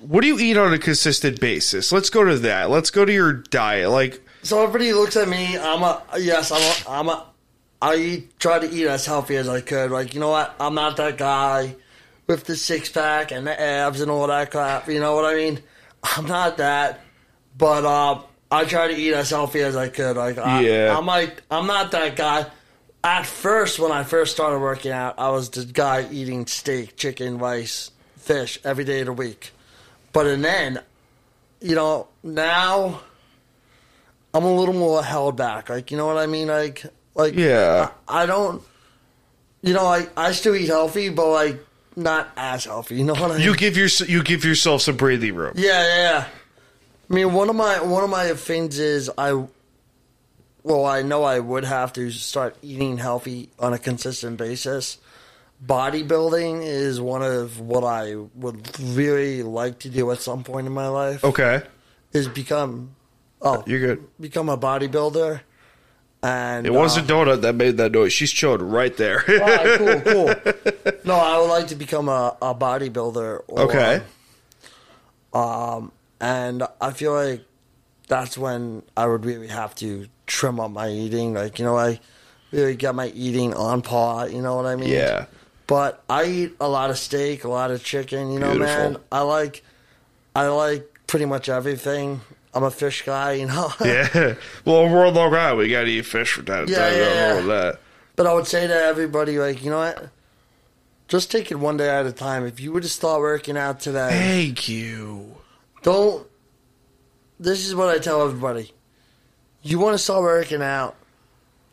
[0.00, 1.92] what do you eat on a consistent basis?
[1.92, 2.70] Let's go to that.
[2.70, 3.90] Let's go to your diet.
[3.90, 5.56] Like So everybody looks at me.
[5.56, 6.50] I'm a yes.
[6.50, 6.98] I'm a.
[6.98, 7.26] I'm a.
[7.80, 9.90] I eat, try to eat as healthy as I could.
[9.90, 10.54] Like you know what?
[10.60, 11.76] I'm not that guy
[12.26, 14.88] with the six pack and the abs and all that crap.
[14.88, 15.60] You know what I mean?
[16.02, 17.00] I'm not that.
[17.56, 20.16] But uh, I try to eat as healthy as I could.
[20.16, 20.96] Like I, Yeah.
[20.96, 22.46] I'm like I'm not that guy.
[23.04, 27.38] At first, when I first started working out, I was the guy eating steak, chicken,
[27.38, 29.50] rice, fish every day of the week.
[30.12, 30.80] But and then,
[31.60, 33.00] you know, now
[34.32, 35.68] I'm a little more held back.
[35.68, 36.48] Like, you know what I mean?
[36.48, 36.84] Like,
[37.14, 37.90] like Yeah.
[38.06, 38.62] I, I don't.
[39.62, 41.64] You know, I I still eat healthy, but like
[41.96, 42.96] not as healthy.
[42.96, 43.44] You know what I mean?
[43.44, 45.52] you give your you give yourself some breathing room.
[45.56, 46.26] Yeah, yeah, yeah.
[47.10, 49.44] I mean, one of my one of my things is I.
[50.64, 54.98] Well, I know I would have to start eating healthy on a consistent basis.
[55.64, 60.72] Bodybuilding is one of what I would really like to do at some point in
[60.72, 61.24] my life.
[61.24, 61.62] Okay.
[62.12, 62.94] Is become,
[63.40, 64.06] oh, You're good.
[64.20, 65.40] become a bodybuilder.
[66.22, 68.12] And It wasn't uh, Donut that made that noise.
[68.12, 69.24] She's chilling right there.
[69.28, 70.34] all right, cool, cool.
[71.04, 73.42] No, I would like to become a, a bodybuilder.
[73.48, 74.02] Or, okay.
[76.20, 77.44] and I feel like
[78.06, 81.34] that's when I would really have to trim up my eating.
[81.34, 81.98] Like, you know, I
[82.52, 84.28] really get my eating on par.
[84.28, 84.90] You know what I mean?
[84.90, 85.26] Yeah.
[85.66, 88.30] But I eat a lot of steak, a lot of chicken.
[88.32, 88.90] You know, Beautiful.
[88.90, 88.96] man.
[89.10, 89.64] I like,
[90.36, 92.20] I like pretty much everything.
[92.54, 93.32] I'm a fish guy.
[93.34, 93.72] You know.
[93.84, 94.34] Yeah.
[94.64, 95.58] Well, we're on Long Island.
[95.58, 96.96] We got to eat fish from time to Yeah, time.
[96.98, 97.34] yeah, yeah.
[97.36, 97.80] with that.
[98.16, 100.10] But I would say to everybody, like, you know what?
[101.08, 102.46] Just take it one day at a time.
[102.46, 105.36] If you were to start working out today, Thank you.
[105.82, 106.26] don't.
[107.40, 108.72] This is what I tell everybody.
[109.62, 110.94] You want to start working out,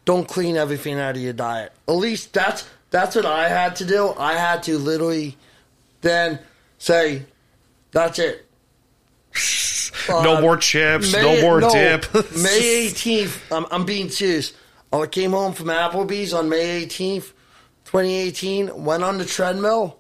[0.06, 1.72] don't clean everything out of your diet.
[1.88, 4.14] At least that's that's what I had to do.
[4.18, 5.38] I had to literally
[6.02, 6.40] then
[6.80, 7.24] say,
[7.92, 8.48] "That's it."
[10.10, 11.14] No more chips.
[11.14, 12.14] no May- more dip.
[12.14, 14.54] May 18th, I'm, I'm being serious.
[14.92, 17.34] I came home from Applebee's on May 18th,
[17.86, 20.00] 2018, went on the treadmill,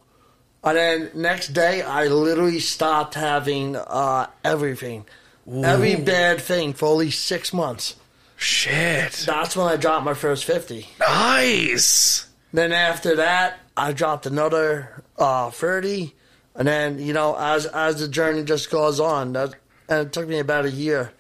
[0.64, 5.06] and then next day I literally stopped having uh, everything.
[5.52, 7.96] Every bad thing for at least six months.
[8.36, 9.24] Shit.
[9.26, 10.88] That's when I dropped my first 50.
[11.00, 12.28] Nice.
[12.54, 16.14] Then after that, I dropped another uh, 30.
[16.60, 19.56] And then, you know, as as the journey just goes on, that,
[19.88, 21.14] and it took me about a year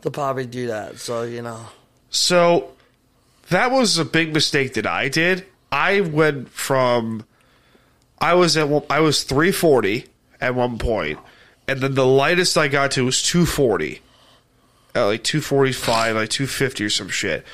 [0.00, 0.98] to probably do that.
[0.98, 1.66] So, you know.
[2.08, 2.72] So
[3.50, 5.44] that was a big mistake that I did.
[5.70, 7.24] I went from
[8.18, 10.06] I was at I was 340
[10.40, 11.18] at one point,
[11.68, 14.00] and then the lightest I got to was 240,
[14.94, 17.44] uh, like 245, like 250 or some shit.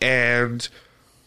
[0.00, 0.66] And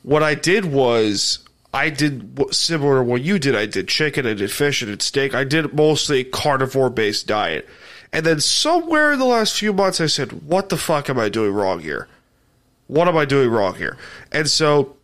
[0.02, 3.56] what I did was I did similar to what you did.
[3.56, 5.36] I did chicken, I did fish, I did steak.
[5.36, 7.68] I did mostly carnivore based diet.
[8.12, 11.30] And then somewhere in the last few months, I said, "What the fuck am I
[11.30, 12.08] doing wrong here?"
[12.90, 13.98] what am I doing wrong here?
[14.32, 14.98] And so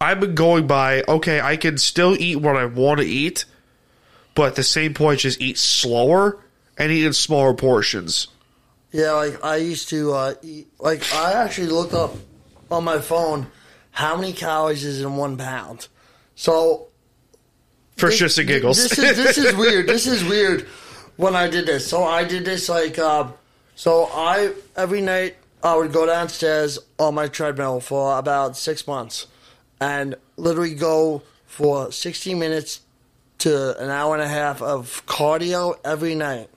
[0.00, 3.44] I've been going by, okay, I can still eat what I want to eat,
[4.34, 6.40] but at the same point, just eat slower
[6.76, 8.26] and eat in smaller portions.
[8.90, 10.68] Yeah, like I used to uh, eat.
[10.78, 12.16] Like I actually looked up
[12.70, 13.46] on my phone
[13.94, 15.88] how many calories is in one pound.
[16.34, 16.88] So
[17.96, 18.76] For this- shits and giggles.
[18.76, 19.86] This is this is weird.
[19.86, 20.66] This is weird.
[21.16, 23.28] When I did this, so I did this like, uh,
[23.76, 29.28] so I every night I would go downstairs on my treadmill for about six months,
[29.80, 32.80] and literally go for sixty minutes
[33.38, 36.50] to an hour and a half of cardio every night,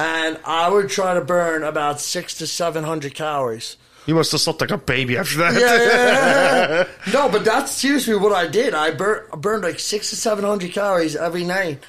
[0.00, 3.76] and I would try to burn about six to seven hundred calories.
[4.06, 5.54] You must have slept like a baby after that.
[5.54, 7.12] Yeah, yeah, yeah.
[7.12, 8.74] no, but that's seriously what I did.
[8.74, 11.82] I bur- burned like six to seven hundred calories every night,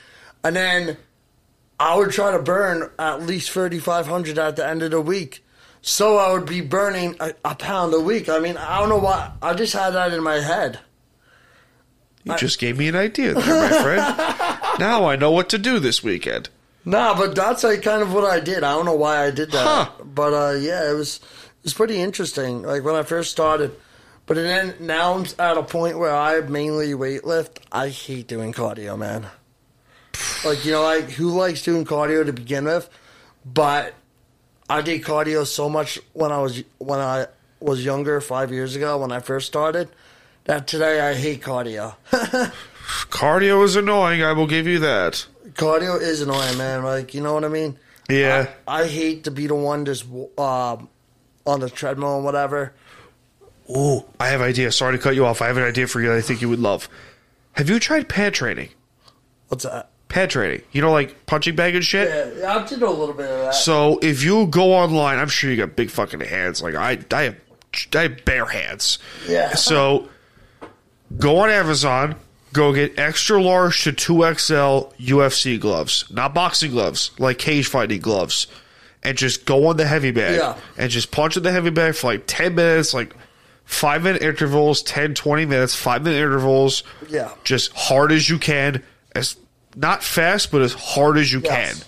[0.43, 0.97] and then
[1.79, 5.01] I would try to burn at least thirty five hundred at the end of the
[5.01, 5.43] week.
[5.81, 8.27] So I would be burning a, a pound a week.
[8.29, 9.31] I mean, I don't know why.
[9.41, 10.79] I just had that in my head.
[12.23, 14.79] You just gave me an idea there, my friend.
[14.79, 16.49] now I know what to do this weekend.
[16.83, 18.63] Nah, but that's like kind of what I did.
[18.63, 20.03] I don't know why I did that, Huh.
[20.03, 21.21] but uh, yeah, it was
[21.67, 22.61] was pretty interesting.
[22.61, 23.75] Like when I first started,
[24.25, 27.57] but then now I'm at a point where I mainly weightlift.
[27.73, 29.27] I hate doing cardio, man.
[30.45, 32.89] Like you know, like who likes doing cardio to begin with?
[33.45, 33.95] But
[34.69, 37.27] I did cardio so much when I was when I
[37.59, 39.89] was younger, five years ago when I first started,
[40.45, 41.95] that today I hate cardio.
[43.09, 44.23] Cardio is annoying.
[44.23, 45.25] I will give you that.
[45.55, 46.85] cardio is annoying, man.
[46.85, 47.77] Like you know what I mean?
[48.09, 48.47] Yeah.
[48.65, 50.05] I, I hate to be the one just
[50.37, 50.77] uh,
[51.47, 52.73] on the treadmill and whatever.
[53.69, 54.71] Oh, I have an idea.
[54.71, 55.41] Sorry to cut you off.
[55.41, 56.87] I have an idea for you that I think you would love.
[57.53, 58.69] Have you tried pad training?
[59.47, 59.89] What's that?
[60.09, 60.61] Pad training.
[60.71, 62.37] You know, like punching bag and shit.
[62.37, 63.55] Yeah, I did a little bit of that.
[63.55, 66.61] So if you go online, I'm sure you got big fucking hands.
[66.61, 67.35] Like I, I have,
[67.93, 68.99] I have bare hands.
[69.27, 69.55] Yeah.
[69.55, 70.07] So
[71.17, 72.15] go on Amazon,
[72.53, 77.99] go get extra large to two XL UFC gloves, not boxing gloves, like cage fighting
[77.99, 78.47] gloves,
[79.07, 80.55] and just go on the heavy bag Yeah.
[80.77, 83.15] and just punch in the heavy bag for like ten minutes, like
[83.63, 86.83] five minute intervals, 10, 20 minutes, five minute intervals.
[87.09, 87.31] Yeah.
[87.43, 88.83] Just hard as you can,
[89.15, 89.35] as
[89.75, 91.73] not fast, but as hard as you Yes.
[91.79, 91.83] can.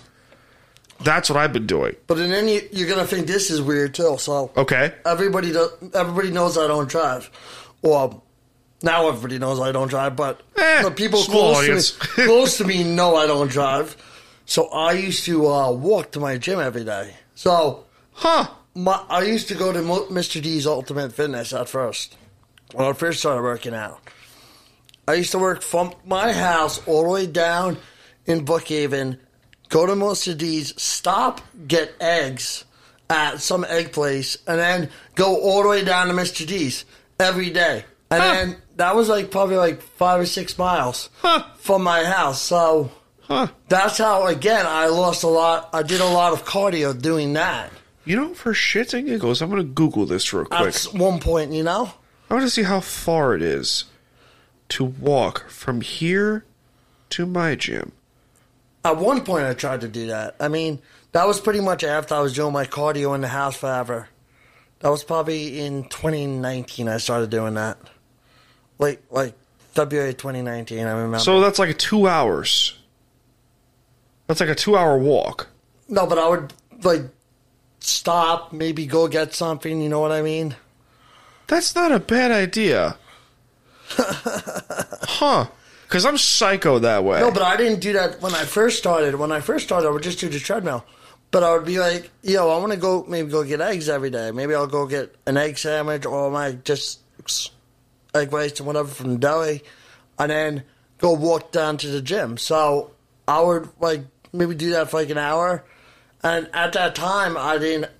[1.02, 1.96] That's what I've been doing.
[2.06, 4.16] But then you, you're gonna think this is weird too.
[4.18, 4.92] So Okay.
[5.06, 7.30] everybody does, everybody knows I don't drive.
[7.82, 8.22] Well,
[8.82, 11.90] now everybody knows I don't drive, but Eh, the people close audience.
[11.92, 13.96] to me close to me know I don't drive.
[14.50, 17.14] So I used to uh, walk to my gym every day.
[17.36, 17.84] So
[18.14, 18.48] Huh.
[18.74, 20.42] my, I used to go to Mr.
[20.42, 22.16] D's Ultimate Fitness at first
[22.72, 24.00] when I first started working out.
[25.06, 27.78] I used to work from my house all the way down
[28.26, 29.18] in Brookhaven,
[29.68, 30.36] go to Mr.
[30.36, 32.64] D's, stop, get eggs
[33.08, 36.44] at some egg place, and then go all the way down to Mr.
[36.44, 36.84] D's
[37.20, 37.84] every day.
[38.10, 38.32] And Huh.
[38.34, 41.44] then that was like probably like five or six miles Huh.
[41.58, 42.42] from my house.
[42.42, 42.90] So
[43.30, 43.46] Huh.
[43.68, 45.70] that's how, again, I lost a lot.
[45.72, 47.70] I did a lot of cardio doing that.
[48.04, 50.74] You know, for shits and giggles, I'm going to Google this real quick.
[50.74, 51.92] At one point, you know?
[52.28, 53.84] I want to see how far it is
[54.70, 56.44] to walk from here
[57.10, 57.92] to my gym.
[58.84, 60.34] At one point, I tried to do that.
[60.40, 60.80] I mean,
[61.12, 64.08] that was pretty much after I was doing my cardio in the house forever.
[64.80, 66.88] That was probably in 2019.
[66.88, 67.78] I started doing that.
[68.80, 69.34] Like, like
[69.72, 70.84] February 2019.
[70.84, 71.20] I remember.
[71.20, 72.76] So that's like two hours.
[74.30, 75.48] That's like a two hour walk.
[75.88, 76.52] no, but I would
[76.84, 77.02] like
[77.80, 79.82] stop, maybe go get something.
[79.82, 80.54] You know what I mean?
[81.48, 82.96] That's not a bad idea.
[83.98, 85.48] huh.
[85.82, 87.18] Because I'm psycho that way.
[87.18, 89.16] No, but I didn't do that when I first started.
[89.16, 90.84] When I first started, I would just do the treadmill.
[91.32, 94.10] But I would be like, yo, I want to go maybe go get eggs every
[94.10, 94.30] day.
[94.30, 97.00] Maybe I'll go get an egg sandwich or my just
[98.14, 99.64] egg rice and whatever from the deli,
[100.20, 100.62] and then
[100.98, 102.38] go walk down to the gym.
[102.38, 102.92] So
[103.26, 105.64] I would like maybe do that for like an hour.
[106.22, 107.90] And at that time, I didn't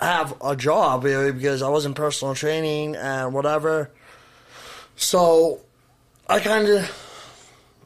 [0.00, 3.90] have a job really because I was in personal training and whatever.
[4.96, 5.60] So
[6.28, 6.90] I kind of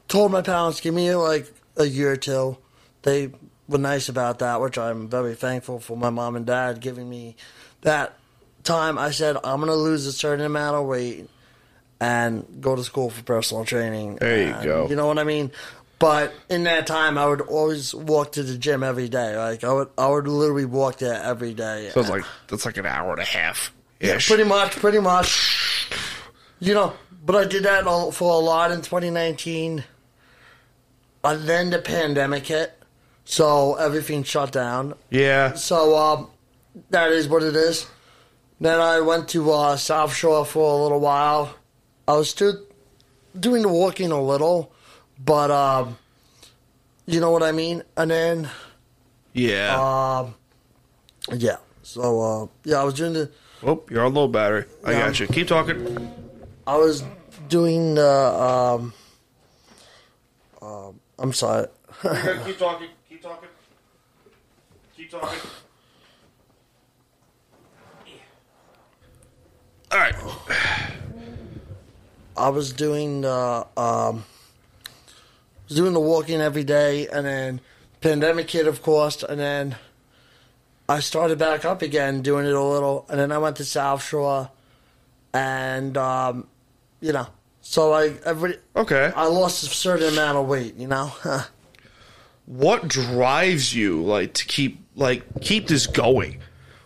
[0.07, 2.57] told my parents, give me like a year or two.
[3.03, 3.31] They
[3.67, 7.35] were nice about that, which I'm very thankful for my mom and dad giving me
[7.81, 8.17] that
[8.63, 8.97] time.
[8.97, 11.29] I said, I'm going to lose a certain amount of weight
[11.99, 14.15] and go to school for personal training.
[14.15, 14.89] There you And go.
[14.89, 15.51] You know what I mean?
[15.99, 19.37] But in that time, I would always walk to the gym every day.
[19.37, 21.89] Like I would, I would literally walk there every day.
[21.93, 23.73] So it's like that's like an hour and a half.
[24.01, 25.87] Yeah, pretty much, pretty much.
[26.59, 26.93] You know,
[27.25, 29.83] but I did that all- for a lot in 2019.
[31.23, 32.73] And then the pandemic hit,
[33.23, 34.95] so everything shut down.
[35.09, 35.53] Yeah.
[35.53, 36.29] So um,
[36.89, 37.85] that is what it is.
[38.59, 41.55] Then I went to uh, South Shore for a little while.
[42.09, 42.61] I was still
[43.39, 44.73] doing the walking a little,
[45.19, 45.97] but um,
[47.05, 47.83] you know what I mean.
[47.97, 48.49] And then
[49.33, 50.21] Yeah.
[50.23, 50.35] um,
[51.37, 51.57] yeah.
[51.83, 53.29] So uh, yeah, I was doing the.
[53.65, 54.65] oh, you're on low battery.
[54.85, 54.99] I Yeah.
[55.07, 55.27] got you.
[55.27, 56.09] Keep talking.
[56.65, 57.03] I was
[57.49, 58.09] doing the.
[58.09, 58.93] Um,
[60.61, 61.67] um, I'm sorry.
[62.45, 62.87] keep talking.
[63.09, 63.49] Keep talking.
[64.95, 65.39] Keep talking.
[69.91, 70.15] All right.
[72.37, 73.67] I was doing the.
[73.77, 74.32] Um, was
[75.73, 77.61] doing the walking every day, and then
[78.01, 79.75] pandemic hit, of course, and then
[80.87, 84.03] I started back up again, doing it a little, and then I went to South
[84.03, 84.49] Shore,
[85.33, 86.47] and um,
[86.99, 87.27] you know,
[87.61, 89.11] so I every Okay.
[89.15, 91.13] I lost a certain amount of weight, you know.
[92.45, 96.39] what drives you like to keep like keep this going?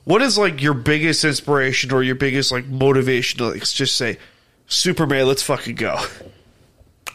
[0.03, 4.17] What is like your biggest inspiration or your biggest like motivation to like just say,
[4.67, 5.99] Superman, let's fucking go.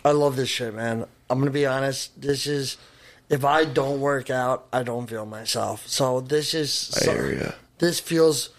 [0.05, 1.07] I love this shit, man.
[1.33, 2.21] I'm gonna be honest.
[2.21, 2.77] This is
[3.31, 5.87] if I don't work out, I don't feel myself.
[5.89, 8.51] So this is so- this feels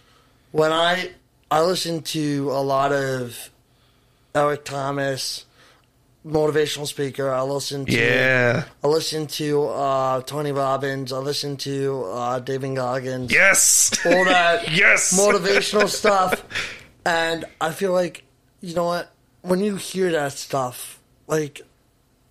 [0.51, 1.11] when I
[1.51, 3.49] I listen to a lot of
[4.33, 5.45] Eric Thomas,
[6.25, 7.31] motivational speaker.
[7.31, 8.63] I listen to Yeah.
[8.83, 11.13] I listen to uh, Tony Robbins.
[11.13, 13.31] I listen to uh, David Goggins.
[13.31, 13.91] Yes.
[14.05, 15.15] All that Yes.
[15.17, 16.43] motivational stuff.
[17.05, 18.23] And I feel like,
[18.61, 19.11] you know what?
[19.41, 21.61] When you hear that stuff, like,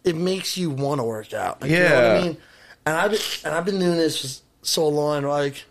[0.05, 1.63] it makes you want to work out.
[1.63, 2.13] Like, You know what Yeah.
[2.13, 2.37] I mean?
[2.87, 5.65] And I've been, and I've been doing this for so long, like,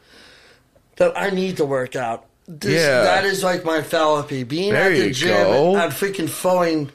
[0.97, 2.25] that I need to work out.
[2.47, 3.01] This, Yeah.
[3.03, 4.43] That is like my therapy.
[4.43, 5.75] Being There at the gym go.
[5.75, 6.91] and freaking throwing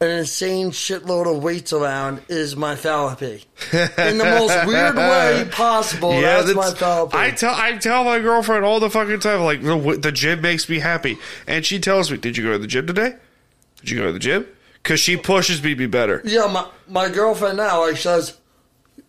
[0.00, 3.44] an insane shitload of weights around is my therapy.
[3.72, 7.16] In the most weird way possible, Yeah, that's, my therapy.
[7.16, 10.68] I tell I tell my girlfriend all the fucking time, like the, the gym makes
[10.68, 11.16] me happy,
[11.46, 13.14] and she tells me, "Did you go to the gym today?
[13.80, 14.46] Did you go to the gym?"
[14.86, 16.22] Because she pushes me to be better.
[16.24, 18.38] Yeah, my my girlfriend now like says,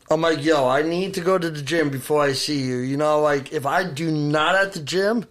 [0.09, 2.77] I'm like, yo, I need to go to the gym before I see you.
[2.77, 5.27] You know, like if I do not at the gym,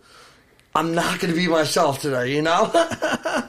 [0.73, 2.33] I'm not going to be myself today.
[2.33, 2.71] You know.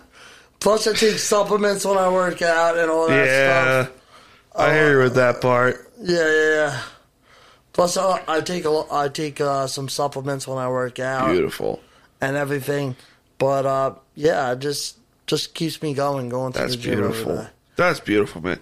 [0.60, 4.02] Plus, I take supplements when I work out and all that Yeah, stuff.
[4.56, 5.91] I hear you with that part.
[6.02, 6.50] Yeah, yeah.
[6.50, 6.82] yeah.
[7.74, 11.80] Plus, uh, I take a I take uh, some supplements when I work out Beautiful.
[12.22, 12.95] and everything.
[13.38, 14.97] But uh, yeah, it just
[15.28, 17.47] just keeps me going, going to That's the gym beautiful.
[17.75, 18.59] That's beautiful, man.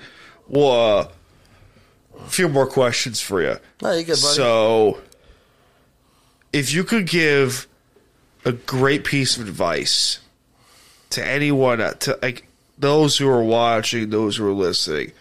[0.47, 1.07] Well, uh,
[2.20, 3.57] a few more questions for you.
[3.82, 4.36] No, you good, buddy.
[4.36, 4.99] So,
[6.51, 7.68] if you could give
[8.43, 10.20] a great piece of advice
[11.11, 12.47] to anyone, uh, to like
[12.78, 15.11] those who are watching, those who are listening,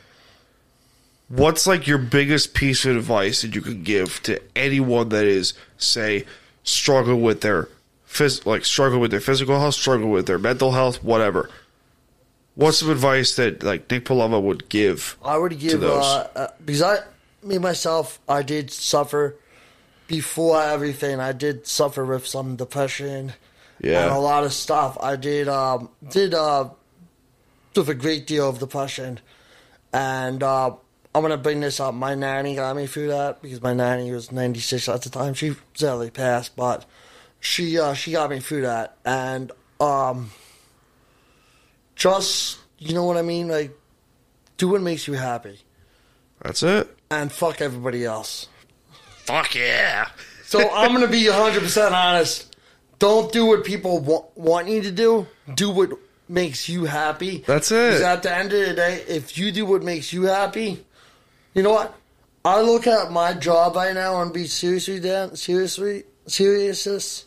[1.28, 5.54] what's like your biggest piece of advice that you could give to anyone that is,
[5.78, 6.24] say,
[6.62, 7.68] struggling with their
[8.14, 11.50] phys- like struggle with their physical health, struggle with their mental health, whatever?
[12.54, 15.16] What's some advice that like Nick Palumbo would give?
[15.24, 16.04] I would give those.
[16.04, 16.98] uh, uh, because I,
[17.42, 19.36] me myself, I did suffer
[20.06, 21.18] before everything.
[21.20, 23.32] I did suffer with some depression
[23.80, 24.04] Yeah.
[24.04, 24.96] and a lot of stuff.
[25.00, 26.68] I did um, did uh,
[27.74, 29.18] with a great deal of depression,
[29.92, 30.70] and uh,
[31.12, 31.92] I'm gonna bring this up.
[31.92, 35.34] My nanny got me through that because my nanny was 96 at the time.
[35.34, 36.84] She sadly passed, but
[37.44, 40.30] she uh, she got me through that, and um,
[41.96, 43.70] just you know what I mean, like
[44.56, 45.60] do what makes you happy
[46.42, 46.94] That's it.
[47.10, 48.48] and fuck everybody else.
[49.24, 50.08] Fuck yeah.
[50.44, 52.54] So I'm gonna be 100 percent honest.
[52.98, 55.26] Don't do what people wa- want you to do.
[55.54, 55.90] Do what
[56.28, 57.44] makes you happy.
[57.46, 57.92] That's it.
[57.92, 60.84] 'Cause at the end of the day, if you do what makes you happy,
[61.54, 61.94] you know what?
[62.44, 65.34] I look at my job right now and be seriously, Dan.
[65.36, 67.24] Seriously, seriousness,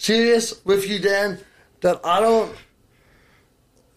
[0.00, 1.38] serious with you, Dan.
[1.82, 2.54] That I don't.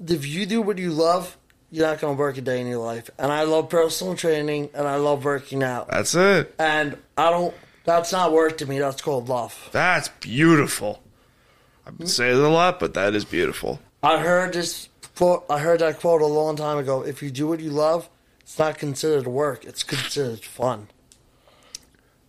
[0.05, 1.37] If you do what you love,
[1.71, 3.09] you're not gonna work a day in your life.
[3.17, 5.89] And I love personal training, and I love working out.
[5.89, 6.53] That's it.
[6.59, 7.53] And I don't.
[7.85, 8.79] That's not work to me.
[8.79, 9.69] That's called love.
[9.71, 11.01] That's beautiful.
[11.85, 13.79] I've been saying it a lot, but that is beautiful.
[14.01, 15.45] I heard this quote.
[15.49, 17.03] I heard that quote a long time ago.
[17.03, 18.09] If you do what you love,
[18.41, 19.65] it's not considered work.
[19.65, 20.87] It's considered fun.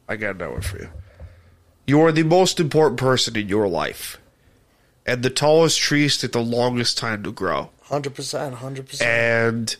[0.08, 0.90] I got that one for you.
[1.86, 4.18] You are the most important person in your life,
[5.06, 7.70] and the tallest trees take the longest time to grow.
[7.82, 8.54] Hundred percent.
[8.56, 9.08] Hundred percent.
[9.10, 9.76] And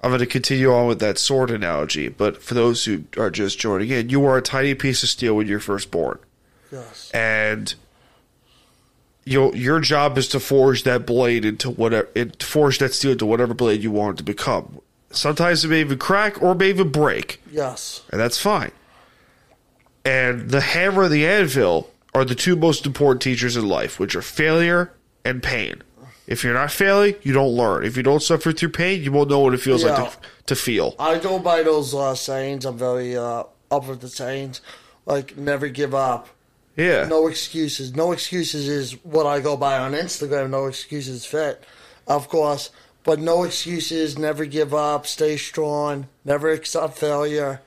[0.00, 3.58] I'm going to continue on with that sword analogy, but for those who are just
[3.58, 6.18] joining in, you are a tiny piece of steel when you're first born.
[6.72, 7.10] Yes.
[7.14, 7.74] and
[9.24, 13.24] your your job is to forge that blade into whatever it forge that steel into
[13.26, 14.80] whatever blade you want it to become.
[15.10, 18.02] Sometimes it may even crack or may even break, Yes.
[18.10, 18.72] and that's fine.
[20.04, 24.14] And the hammer and the anvil are the two most important teachers in life, which
[24.14, 24.92] are failure
[25.24, 25.82] and pain.
[26.26, 27.84] If you're not failing, you don't learn.
[27.84, 29.94] If you don't suffer through pain, you won't know what it feels Yeah.
[30.02, 30.94] like to, to feel.
[30.98, 32.64] I go by those uh, sayings.
[32.64, 34.60] I'm very uh, up with the sayings,
[35.06, 36.28] like never give up.
[36.76, 37.06] Yeah.
[37.08, 37.94] No excuses.
[37.94, 40.50] No excuses is what I go by on Instagram.
[40.50, 41.62] No excuses fit,
[42.06, 42.70] of course.
[43.04, 44.18] But no excuses.
[44.18, 45.06] Never give up.
[45.06, 46.08] Stay strong.
[46.24, 47.60] Never accept failure.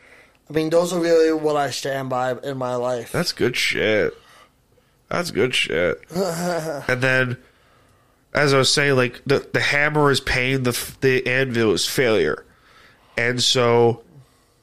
[0.50, 3.12] I mean, those are really what I stand by in my life.
[3.12, 4.14] That's good shit.
[5.10, 6.02] That's good shit.
[6.12, 7.38] and then,
[8.34, 12.46] as I was saying, like the the hammer is pain, the the anvil is failure,
[13.18, 14.04] and so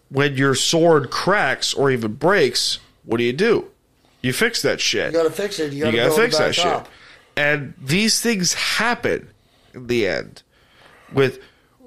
[0.09, 3.71] when your sword cracks or even breaks, what do you do?
[4.23, 5.13] You fix that shit.
[5.13, 5.73] You gotta fix it.
[5.73, 6.83] You You gotta, gotta fix that shit.
[7.37, 9.29] And these things happen
[9.75, 10.43] in the end
[11.13, 11.41] with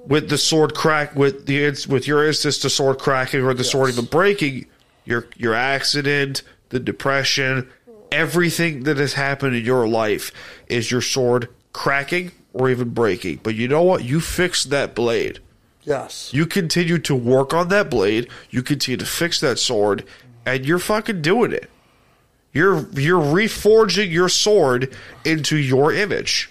[0.08, 3.90] with the sword crack with the with your instance the sword cracking or the sword
[3.90, 4.66] even breaking
[5.04, 7.68] your your accident the depression
[8.10, 10.32] everything that has happened in your life
[10.66, 15.38] is your sword cracking or even breaking but you know what you fixed that blade
[15.84, 16.30] Yes.
[16.34, 18.28] you continue to work on that blade.
[18.50, 20.04] You continue to fix that sword,
[20.44, 21.70] and you're fucking doing it.
[22.52, 24.94] You're you're reforging your sword
[25.24, 26.50] into your image.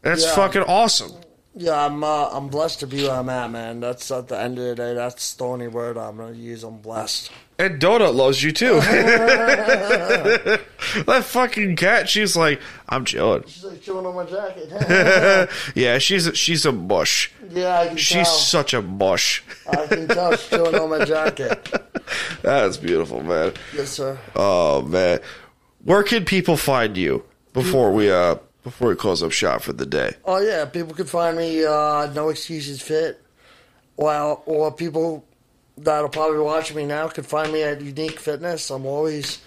[0.00, 0.34] That's Yeah.
[0.34, 1.12] fucking awesome.
[1.60, 3.80] Yeah, I'm uh, I'm blessed to be where I'm at, man.
[3.80, 4.94] That's at the end of the day.
[4.94, 6.62] That's the only word I'm gonna use.
[6.62, 7.32] I'm blessed.
[7.58, 8.74] And Donut loves you too.
[11.04, 13.42] that fucking cat, she's like, I'm chilling.
[13.48, 15.50] She's like chewing on my jacket.
[15.74, 17.30] Yeah, she's a, she's a bush.
[17.50, 18.36] yeah, I can She's tell.
[18.36, 19.42] such a bush.
[19.68, 21.68] I can tell she's chewing on my jacket.
[22.42, 23.52] That's beautiful, man.
[23.74, 24.16] Yes, sir.
[24.36, 25.18] Oh man,
[25.84, 29.86] where can people find you before we uh before we close up shop for the
[29.86, 30.14] day?
[30.24, 33.22] Oh yeah, people can find me uh, no excuses fit.
[33.96, 35.24] Well, or people
[35.76, 38.70] that'll probably watch me now can find me at Unique Fitness.
[38.70, 39.40] I'm always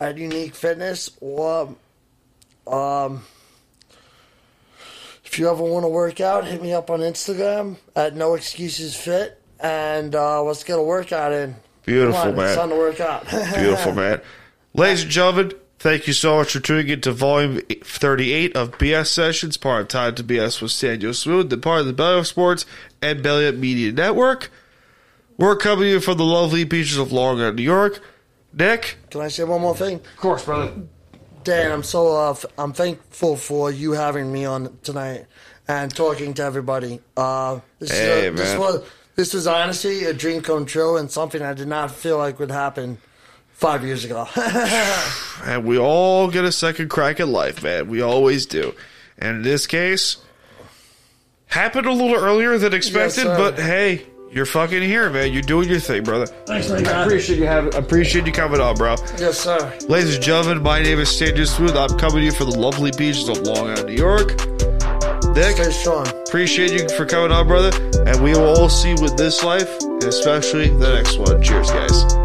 [0.00, 1.10] at Unique Fitness.
[1.20, 1.74] Or
[2.66, 3.24] um,
[5.24, 8.96] if you ever want to work out, hit me up on Instagram at No Excuses
[8.96, 11.56] Fit, and uh, let's get a workout in.
[11.84, 12.46] Beautiful, on, man.
[12.46, 13.28] It's time to work out.
[13.54, 14.20] Beautiful, man.
[14.72, 15.52] Ladies and gentlemen,
[15.84, 19.88] thank you so much for tuning in to volume 38 of BS Sessions, part of
[19.88, 22.64] Time to BS with Staniel Smooth, the part of the Belly Up Sports
[23.02, 24.50] and Belly Up Media Network.
[25.36, 28.00] We're coming you from the lovely beaches of Long Island, New York.
[28.54, 28.96] Nick?
[29.10, 29.96] Can I say one more thing?
[29.96, 30.72] Of course, brother.
[31.42, 35.26] Dan, I'm so uh, I'm thankful for you having me on tonight
[35.68, 37.02] and talking to everybody.
[37.14, 41.10] Uh, this, Hey, is a, this was this was honestly a dream come true and
[41.10, 42.96] something I did not feel like would happen
[43.64, 44.28] five years ago.
[45.46, 47.88] And we all get a second crack at life, man.
[47.88, 48.74] We always do.
[49.18, 50.16] And in this case,
[51.48, 53.36] happened a little earlier than expected, sir.
[53.36, 55.32] but hey, you're fucking here, man.
[55.34, 56.26] You're doing your thing, brother.
[56.26, 56.86] Thanks, man.
[56.86, 57.74] I appreciate you having.
[57.74, 58.94] Appreciate you coming on, bro.
[59.18, 59.58] yes, sir.
[59.86, 61.76] Ladies and gentlemen, my name is Staniel Smooth.
[61.76, 64.28] I'm coming to you from the lovely beaches of Long Island, New York.
[65.34, 66.06] Nick, Stay strong.
[66.26, 67.70] appreciate you for coming on, brother.
[68.06, 71.42] And we will all see you in this life, and especially the next one.
[71.42, 72.23] Cheers, guys.